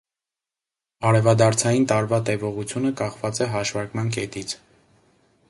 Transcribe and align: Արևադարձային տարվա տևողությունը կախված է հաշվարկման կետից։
Արևադարձային 1.09 1.85
տարվա 1.91 2.21
տևողությունը 2.31 2.93
կախված 3.03 3.43
է 3.47 3.51
հաշվարկման 3.59 4.13
կետից։ 4.19 4.59